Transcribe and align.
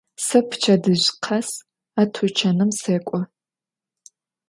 Se 0.25 0.39
pçedıj 0.49 1.03
khes 1.23 1.49
a 1.99 2.03
tuçanım 2.13 2.71
sek'o. 2.81 3.19